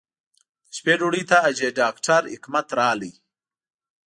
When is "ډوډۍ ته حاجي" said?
0.99-1.69